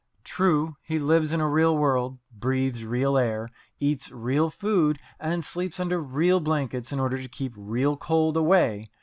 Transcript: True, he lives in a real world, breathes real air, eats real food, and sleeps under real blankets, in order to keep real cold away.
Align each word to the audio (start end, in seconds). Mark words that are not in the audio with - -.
True, 0.23 0.77
he 0.81 0.97
lives 0.97 1.31
in 1.31 1.41
a 1.41 1.47
real 1.47 1.77
world, 1.77 2.17
breathes 2.31 2.83
real 2.83 3.19
air, 3.19 3.49
eats 3.79 4.09
real 4.09 4.49
food, 4.49 4.97
and 5.19 5.43
sleeps 5.45 5.79
under 5.79 6.01
real 6.01 6.39
blankets, 6.39 6.91
in 6.91 6.99
order 6.99 7.21
to 7.21 7.27
keep 7.27 7.53
real 7.55 7.95
cold 7.95 8.35
away. 8.35 8.89